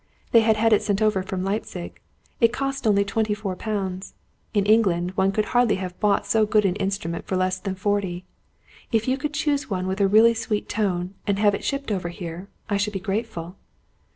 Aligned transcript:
They 0.31 0.39
had 0.39 0.57
had 0.57 0.73
it 0.73 0.81
sent 0.81 0.99
over 0.99 1.21
from 1.21 1.43
Leipzig. 1.43 1.99
It 2.39 2.51
cost 2.51 2.87
only 2.87 3.05
twenty 3.05 3.35
four 3.35 3.55
pounds. 3.55 4.15
In 4.51 4.65
England, 4.65 5.11
one 5.11 5.31
could 5.31 5.45
hardly 5.53 5.75
have 5.75 5.99
bought 5.99 6.25
so 6.25 6.43
good 6.43 6.65
an 6.65 6.75
instrument 6.77 7.27
for 7.27 7.37
less 7.37 7.59
than 7.59 7.75
forty. 7.75 8.25
If 8.91 9.07
you 9.07 9.15
could 9.15 9.35
choose 9.35 9.69
one 9.69 9.85
with 9.85 10.01
a 10.01 10.07
really 10.07 10.33
sweet 10.33 10.67
tone, 10.67 11.13
and 11.27 11.37
have 11.37 11.53
it 11.53 11.63
shipped 11.63 11.91
over 11.91 12.09
here, 12.09 12.49
I 12.67 12.77
should 12.77 12.93
be 12.93 12.99
grateful." 12.99 13.57